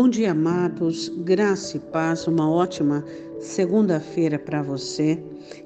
Bom 0.00 0.08
dia, 0.08 0.30
amados. 0.30 1.10
Graça 1.10 1.76
e 1.76 1.80
paz. 1.80 2.26
Uma 2.26 2.50
ótima 2.50 3.04
segunda-feira 3.38 4.38
para 4.38 4.62
você. 4.62 5.22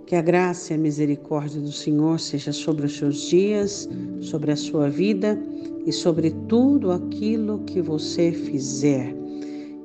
Que 0.06 0.16
a 0.16 0.20
graça 0.20 0.72
e 0.72 0.74
a 0.74 0.78
misericórdia 0.78 1.60
do 1.60 1.70
Senhor 1.70 2.18
seja 2.18 2.50
sobre 2.50 2.86
os 2.86 2.96
seus 2.96 3.28
dias, 3.28 3.88
sobre 4.20 4.50
a 4.50 4.56
sua 4.56 4.90
vida 4.90 5.40
e 5.86 5.92
sobre 5.92 6.32
tudo 6.48 6.90
aquilo 6.90 7.60
que 7.60 7.80
você 7.80 8.32
fizer. 8.32 9.14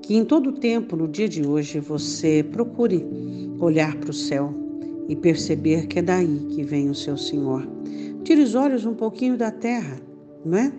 Que 0.01 0.15
em 0.15 0.25
todo 0.25 0.54
tempo, 0.54 0.95
no 0.95 1.07
dia 1.07 1.29
de 1.29 1.45
hoje, 1.45 1.79
você 1.79 2.43
procure 2.52 3.05
olhar 3.59 3.95
para 3.97 4.09
o 4.09 4.13
céu 4.13 4.52
e 5.07 5.16
perceber 5.16 5.86
que 5.86 6.00
é 6.00 6.02
daí 6.02 6.47
que 6.50 6.63
vem 6.63 6.89
o 6.89 6.96
seu 6.96 7.19
Senhor. 7.19 7.69
Tire 8.24 8.41
os 8.41 8.55
olhos 8.55 8.83
um 8.83 8.96
pouquinho 8.96 9.38
da 9.38 9.52
terra, 9.52 10.02
não 10.43 10.57
é? 10.57 10.74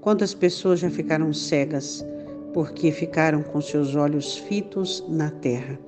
Quantas 0.00 0.34
pessoas 0.34 0.78
já 0.78 0.88
ficaram 0.88 1.32
cegas? 1.32 2.06
Porque 2.52 2.90
ficaram 2.92 3.42
com 3.42 3.60
seus 3.60 3.94
olhos 3.94 4.36
fitos 4.36 5.04
na 5.08 5.30
terra. 5.30 5.78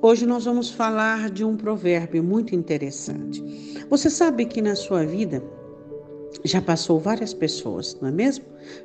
Hoje 0.00 0.26
nós 0.26 0.44
vamos 0.44 0.70
falar 0.70 1.30
de 1.30 1.44
um 1.44 1.56
provérbio 1.56 2.22
muito 2.22 2.54
interessante. 2.54 3.42
Você 3.88 4.10
sabe 4.10 4.44
que 4.44 4.60
na 4.60 4.74
sua 4.74 5.04
vida 5.04 5.42
já 6.44 6.60
passou 6.60 7.00
várias 7.00 7.32
pessoas, 7.32 7.96
não 8.00 8.08
é 8.08 8.12
mesmo? 8.12 8.44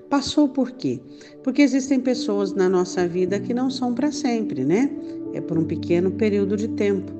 Passou 0.10 0.48
por 0.48 0.72
quê? 0.72 1.02
Porque 1.44 1.62
existem 1.62 2.00
pessoas 2.00 2.54
na 2.54 2.70
nossa 2.70 3.08
vida 3.08 3.40
que 3.40 3.54
não 3.54 3.70
são 3.70 3.94
para 3.94 4.12
sempre, 4.12 4.64
né? 4.64 4.90
É 5.34 5.42
por 5.42 5.58
um 5.58 5.66
pequeno 5.66 6.12
período 6.12 6.56
de 6.56 6.70
tempo. 6.70 7.12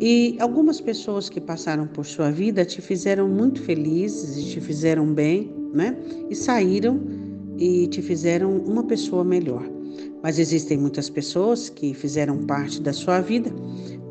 E 0.00 0.36
algumas 0.38 0.80
pessoas 0.80 1.28
que 1.28 1.40
passaram 1.40 1.86
por 1.86 2.06
sua 2.06 2.30
vida 2.30 2.64
te 2.64 2.80
fizeram 2.80 3.28
muito 3.28 3.60
felizes 3.60 4.38
e 4.38 4.50
te 4.52 4.60
fizeram 4.60 5.12
bem, 5.12 5.52
né? 5.74 5.96
E 6.30 6.36
saíram 6.36 7.00
e 7.58 7.86
te 7.88 8.00
fizeram 8.00 8.56
uma 8.56 8.84
pessoa 8.84 9.24
melhor. 9.24 9.68
Mas 10.22 10.38
existem 10.38 10.78
muitas 10.78 11.10
pessoas 11.10 11.68
que 11.68 11.92
fizeram 11.92 12.46
parte 12.46 12.80
da 12.80 12.92
sua 12.92 13.20
vida, 13.20 13.50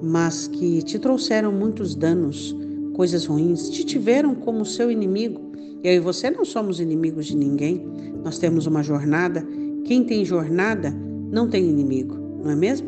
mas 0.01 0.47
que 0.47 0.81
te 0.83 0.99
trouxeram 0.99 1.51
muitos 1.51 1.95
danos, 1.95 2.55
coisas 2.93 3.25
ruins, 3.25 3.69
te 3.69 3.83
tiveram 3.85 4.35
como 4.35 4.65
seu 4.65 4.91
inimigo. 4.91 5.41
Eu 5.83 5.93
e 5.93 5.99
você 5.99 6.29
não 6.29 6.43
somos 6.43 6.79
inimigos 6.79 7.27
de 7.27 7.37
ninguém. 7.37 7.85
Nós 8.23 8.37
temos 8.37 8.65
uma 8.65 8.83
jornada. 8.83 9.45
Quem 9.85 10.03
tem 10.03 10.25
jornada 10.25 10.91
não 11.31 11.49
tem 11.49 11.69
inimigo, 11.69 12.15
não 12.43 12.51
é 12.51 12.55
mesmo? 12.55 12.87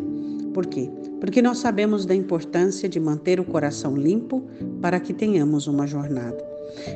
Por 0.54 0.66
quê? 0.66 0.90
Porque 1.20 1.42
nós 1.42 1.60
sabemos 1.60 2.06
da 2.06 2.16
importância 2.16 2.90
de 2.90 3.00
manter 3.00 3.40
o 3.40 3.46
coração 3.46 3.96
limpo 3.96 4.44
para 4.82 5.00
que 5.00 5.14
tenhamos 5.14 5.68
uma 5.68 5.86
jornada. 5.86 6.49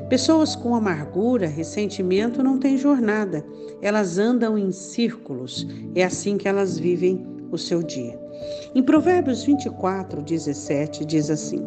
Pessoas 0.09 0.55
com 0.55 0.75
amargura, 0.75 1.47
ressentimento 1.47 2.43
não 2.43 2.59
têm 2.59 2.77
jornada, 2.77 3.45
elas 3.81 4.17
andam 4.17 4.57
em 4.57 4.71
círculos, 4.71 5.67
é 5.95 6.03
assim 6.03 6.37
que 6.37 6.47
elas 6.47 6.77
vivem 6.77 7.25
o 7.51 7.57
seu 7.57 7.81
dia. 7.83 8.19
Em 8.75 8.81
Provérbios 8.81 9.43
24, 9.43 10.21
17, 10.21 11.05
diz 11.05 11.29
assim: 11.29 11.61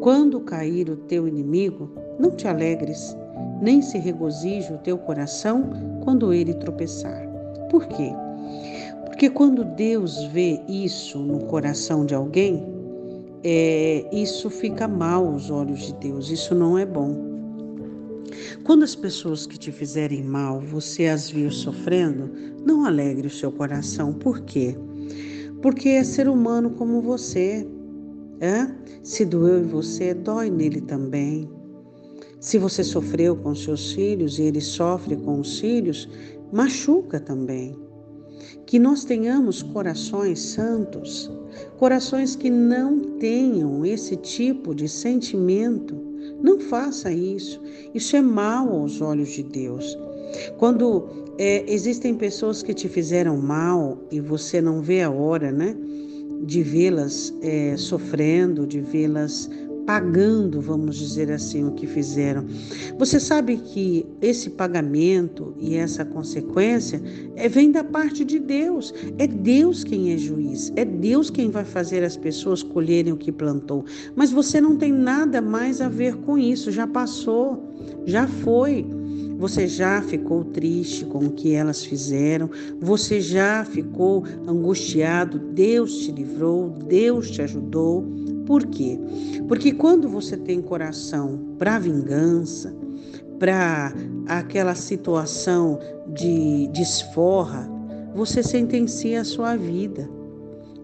Quando 0.00 0.40
cair 0.40 0.90
o 0.90 0.96
teu 0.96 1.26
inimigo, 1.28 1.90
não 2.18 2.30
te 2.30 2.46
alegres, 2.46 3.16
nem 3.60 3.80
se 3.80 3.98
regozije 3.98 4.72
o 4.72 4.78
teu 4.78 4.98
coração 4.98 5.70
quando 6.02 6.32
ele 6.32 6.54
tropeçar. 6.54 7.26
Por 7.70 7.86
quê? 7.86 8.10
Porque 9.06 9.30
quando 9.30 9.64
Deus 9.64 10.24
vê 10.26 10.60
isso 10.68 11.18
no 11.18 11.46
coração 11.46 12.04
de 12.04 12.14
alguém, 12.14 12.73
é, 13.44 14.08
isso 14.10 14.48
fica 14.48 14.88
mal 14.88 15.26
aos 15.26 15.50
olhos 15.50 15.86
de 15.86 15.94
Deus, 15.96 16.30
isso 16.30 16.54
não 16.54 16.78
é 16.78 16.86
bom. 16.86 17.34
Quando 18.64 18.82
as 18.82 18.94
pessoas 18.94 19.46
que 19.46 19.58
te 19.58 19.70
fizerem 19.70 20.22
mal, 20.22 20.60
você 20.60 21.06
as 21.06 21.30
viu 21.30 21.50
sofrendo, 21.50 22.30
não 22.64 22.86
alegre 22.86 23.26
o 23.26 23.30
seu 23.30 23.52
coração. 23.52 24.14
Por 24.14 24.40
quê? 24.40 24.74
Porque 25.60 25.90
é 25.90 26.02
ser 26.02 26.28
humano 26.28 26.70
como 26.70 27.02
você. 27.02 27.66
É? 28.40 28.66
Se 29.02 29.24
doeu 29.24 29.60
em 29.60 29.66
você, 29.66 30.14
dói 30.14 30.50
nele 30.50 30.80
também. 30.80 31.48
Se 32.40 32.58
você 32.58 32.82
sofreu 32.82 33.36
com 33.36 33.54
seus 33.54 33.92
filhos 33.92 34.38
e 34.38 34.42
ele 34.42 34.60
sofre 34.60 35.16
com 35.16 35.40
os 35.40 35.60
filhos, 35.60 36.08
machuca 36.50 37.20
também. 37.20 37.83
Que 38.74 38.78
nós 38.80 39.04
tenhamos 39.04 39.62
corações 39.62 40.40
santos, 40.40 41.30
corações 41.78 42.34
que 42.34 42.50
não 42.50 42.98
tenham 43.20 43.86
esse 43.86 44.16
tipo 44.16 44.74
de 44.74 44.88
sentimento. 44.88 45.94
Não 46.42 46.58
faça 46.58 47.12
isso. 47.12 47.62
Isso 47.94 48.16
é 48.16 48.20
mal 48.20 48.68
aos 48.68 49.00
olhos 49.00 49.28
de 49.28 49.44
Deus. 49.44 49.96
Quando 50.58 51.04
é, 51.38 51.64
existem 51.72 52.16
pessoas 52.16 52.64
que 52.64 52.74
te 52.74 52.88
fizeram 52.88 53.36
mal 53.36 53.96
e 54.10 54.18
você 54.18 54.60
não 54.60 54.82
vê 54.82 55.02
a 55.02 55.08
hora, 55.08 55.52
né, 55.52 55.76
de 56.42 56.60
vê-las 56.64 57.32
é, 57.42 57.76
sofrendo, 57.76 58.66
de 58.66 58.80
vê-las 58.80 59.48
pagando, 59.86 60.60
vamos 60.60 60.96
dizer 60.96 61.30
assim, 61.30 61.64
o 61.64 61.72
que 61.72 61.86
fizeram. 61.86 62.44
Você 62.98 63.20
sabe 63.20 63.56
que 63.56 64.06
esse 64.20 64.50
pagamento 64.50 65.54
e 65.58 65.76
essa 65.76 66.04
consequência 66.04 67.00
é, 67.36 67.48
vem 67.48 67.70
da 67.70 67.84
parte 67.84 68.24
de 68.24 68.38
Deus. 68.38 68.92
É 69.18 69.26
Deus 69.26 69.84
quem 69.84 70.12
é 70.12 70.18
juiz, 70.18 70.72
é 70.76 70.84
Deus 70.84 71.30
quem 71.30 71.50
vai 71.50 71.64
fazer 71.64 72.02
as 72.02 72.16
pessoas 72.16 72.62
colherem 72.62 73.12
o 73.12 73.16
que 73.16 73.32
plantou. 73.32 73.84
Mas 74.14 74.30
você 74.30 74.60
não 74.60 74.76
tem 74.76 74.92
nada 74.92 75.40
mais 75.40 75.80
a 75.80 75.88
ver 75.88 76.16
com 76.16 76.38
isso, 76.38 76.70
já 76.70 76.86
passou, 76.86 77.62
já 78.06 78.26
foi. 78.26 78.86
Você 79.38 79.66
já 79.66 80.00
ficou 80.00 80.44
triste 80.44 81.04
com 81.04 81.26
o 81.26 81.30
que 81.32 81.54
elas 81.54 81.84
fizeram, 81.84 82.48
você 82.80 83.20
já 83.20 83.64
ficou 83.64 84.24
angustiado, 84.46 85.38
Deus 85.38 85.98
te 85.98 86.12
livrou, 86.12 86.70
Deus 86.70 87.30
te 87.30 87.42
ajudou. 87.42 88.04
Por 88.46 88.66
quê? 88.66 88.98
Porque 89.48 89.72
quando 89.72 90.08
você 90.08 90.36
tem 90.36 90.60
coração 90.60 91.54
para 91.58 91.78
vingança, 91.78 92.74
para 93.38 93.92
aquela 94.26 94.74
situação 94.74 95.78
de 96.08 96.68
desforra, 96.68 97.68
você 98.14 98.42
sentencia 98.42 99.20
a 99.20 99.24
sua 99.24 99.56
vida. 99.56 100.08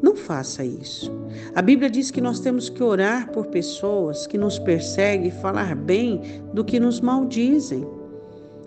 Não 0.03 0.17
faça 0.17 0.65
isso. 0.65 1.13
A 1.55 1.61
Bíblia 1.61 1.91
diz 1.91 2.11
que 2.11 2.21
nós 2.21 2.41
temos 2.41 2.71
que 2.71 2.83
orar 2.83 3.31
por 3.31 3.47
pessoas 3.47 4.27
que 4.27 4.39
nos 4.39 4.59
perseguem 4.59 5.29
e 5.29 5.31
falar 5.31 5.77
bem 5.77 6.43
do 6.55 6.65
que 6.65 6.81
nos 6.81 7.01
maldizem. 7.01 7.87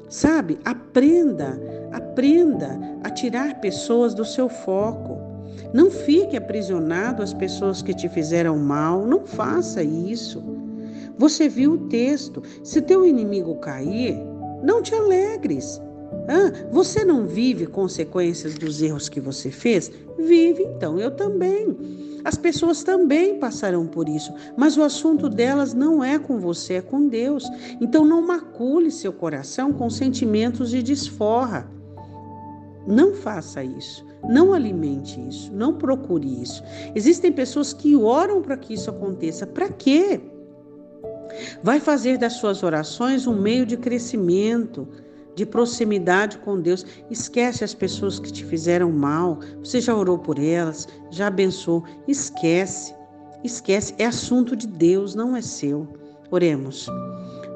Sabe? 0.09 0.59
Aprenda, 0.64 1.59
aprenda 1.92 2.80
a 3.03 3.09
tirar 3.09 3.59
pessoas 3.59 4.14
do 4.14 4.24
seu 4.24 4.48
foco. 4.48 5.18
Não 5.73 5.89
fique 5.89 6.38
aprisionado 6.38 7.23
às 7.23 7.34
pessoas 7.34 7.81
que 7.81 7.94
te 7.94 8.07
fizeram 8.07 8.57
mal, 8.59 9.06
não 9.07 9.25
faça 9.25 9.84
isso. 9.84 10.44
Você 11.17 11.50
viu 11.50 11.73
o 11.73 11.89
texto: 11.89 12.44
se 12.63 12.81
teu 12.81 13.06
inimigo 13.06 13.56
cair, 13.56 14.17
não 14.63 14.81
te 14.81 14.94
alegres. 14.94 15.81
Ah, 16.28 16.69
você 16.72 17.03
não 17.03 17.25
vive 17.25 17.66
consequências 17.66 18.53
dos 18.56 18.81
erros 18.81 19.09
que 19.09 19.19
você 19.19 19.51
fez? 19.51 19.91
Vive, 20.17 20.63
então 20.63 21.00
eu 21.00 21.11
também. 21.11 21.75
As 22.23 22.38
pessoas 22.38 22.84
também 22.84 23.38
passarão 23.38 23.85
por 23.85 24.07
isso, 24.07 24.34
mas 24.55 24.78
o 24.78 24.84
assunto 24.84 25.28
delas 25.28 25.73
não 25.73 26.01
é 26.01 26.17
com 26.17 26.40
você, 26.40 26.75
é 26.75 26.81
com 26.81 27.09
Deus. 27.09 27.44
Então 27.81 28.05
não 28.05 28.25
macule 28.25 28.90
seu 28.91 29.11
coração 29.11 29.73
com 29.73 29.90
sentimentos 29.90 30.69
de 30.69 30.81
desforra. 30.81 31.69
Não 32.88 33.13
faça 33.13 33.63
isso. 33.63 34.05
Não 34.29 34.53
alimente 34.53 35.19
isso. 35.28 35.51
Não 35.53 35.73
procure 35.73 36.41
isso. 36.41 36.63
Existem 36.95 37.31
pessoas 37.31 37.73
que 37.73 37.95
oram 37.95 38.41
para 38.41 38.57
que 38.57 38.73
isso 38.73 38.89
aconteça. 38.89 39.45
Para 39.45 39.69
quê? 39.69 40.22
Vai 41.61 41.79
fazer 41.79 42.17
das 42.17 42.34
suas 42.34 42.64
orações 42.64 43.28
um 43.28 43.40
meio 43.40 43.66
de 43.66 43.75
crescimento, 43.75 44.87
de 45.35 45.46
proximidade 45.46 46.37
com 46.40 46.59
Deus. 46.59 46.85
Esquece 47.09 47.64
as 47.64 47.73
pessoas 47.73 48.20
que 48.20 48.31
te 48.31 48.46
fizeram 48.46 48.91
mal. 48.91 49.40
Você 49.59 49.81
já 49.81 49.96
orou 49.96 50.17
por 50.17 50.40
elas, 50.40 50.87
já 51.09 51.28
abençoou. 51.28 51.84
Esquece. 52.08 52.93
Esquece. 53.43 53.93
É 53.97 54.05
assunto 54.05 54.55
de 54.55 54.67
Deus, 54.67 55.16
não 55.16 55.35
é 55.35 55.41
seu. 55.41 55.87
Oremos. 56.31 56.87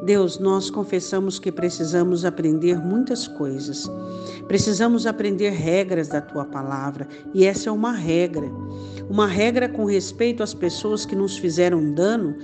Deus, 0.03 0.39
nós 0.39 0.69
confessamos 0.69 1.39
que 1.39 1.51
precisamos 1.51 2.23
aprender 2.23 2.77
muitas 2.79 3.27
coisas. 3.27 3.89
Precisamos 4.47 5.05
aprender 5.05 5.49
regras 5.49 6.07
da 6.07 6.21
tua 6.21 6.45
palavra, 6.45 7.07
e 7.33 7.45
essa 7.45 7.69
é 7.69 7.71
uma 7.71 7.91
regra. 7.91 8.49
Uma 9.09 9.27
regra 9.27 9.67
com 9.67 9.85
respeito 9.85 10.43
às 10.43 10.53
pessoas 10.53 11.05
que 11.05 11.15
nos 11.15 11.37
fizeram 11.37 11.93
dano, 11.93 12.35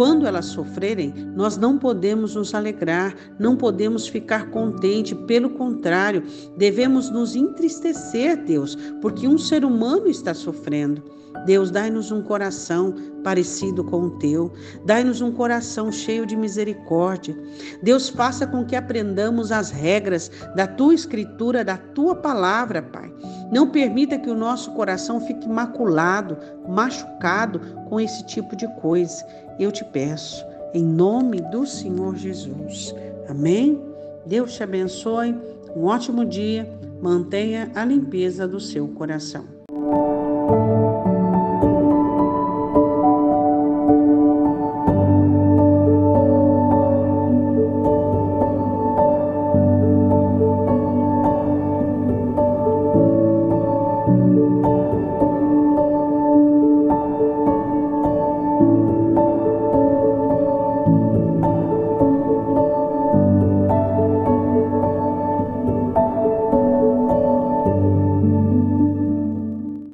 quando 0.00 0.26
elas 0.26 0.46
sofrerem, 0.46 1.12
nós 1.36 1.58
não 1.58 1.76
podemos 1.76 2.34
nos 2.34 2.54
alegrar, 2.54 3.14
não 3.38 3.54
podemos 3.54 4.08
ficar 4.08 4.48
contente, 4.48 5.14
pelo 5.14 5.50
contrário, 5.50 6.22
devemos 6.56 7.10
nos 7.10 7.36
entristecer, 7.36 8.42
Deus, 8.42 8.78
porque 9.02 9.28
um 9.28 9.36
ser 9.36 9.62
humano 9.62 10.08
está 10.08 10.32
sofrendo. 10.32 11.02
Deus, 11.44 11.70
dai-nos 11.70 12.10
um 12.10 12.22
coração 12.22 12.94
parecido 13.22 13.84
com 13.84 14.04
o 14.04 14.10
teu, 14.18 14.50
dai-nos 14.86 15.20
um 15.20 15.32
coração 15.32 15.92
cheio 15.92 16.24
de 16.24 16.34
misericórdia. 16.34 17.38
Deus, 17.82 18.08
faça 18.08 18.46
com 18.46 18.64
que 18.64 18.76
aprendamos 18.76 19.52
as 19.52 19.70
regras 19.70 20.30
da 20.56 20.66
tua 20.66 20.94
escritura, 20.94 21.62
da 21.62 21.76
tua 21.76 22.14
palavra, 22.14 22.80
Pai. 22.80 23.09
Não 23.50 23.68
permita 23.68 24.18
que 24.18 24.30
o 24.30 24.34
nosso 24.34 24.72
coração 24.72 25.20
fique 25.20 25.48
maculado, 25.48 26.36
machucado 26.68 27.60
com 27.88 28.00
esse 28.00 28.24
tipo 28.24 28.54
de 28.54 28.66
coisa. 28.80 29.24
Eu 29.58 29.72
te 29.72 29.84
peço, 29.84 30.44
em 30.72 30.84
nome 30.84 31.40
do 31.40 31.66
Senhor 31.66 32.16
Jesus. 32.16 32.94
Amém? 33.28 33.80
Deus 34.26 34.54
te 34.54 34.62
abençoe. 34.62 35.36
Um 35.74 35.84
ótimo 35.84 36.24
dia. 36.24 36.68
Mantenha 37.00 37.70
a 37.74 37.84
limpeza 37.84 38.46
do 38.46 38.60
seu 38.60 38.86
coração. 38.88 39.59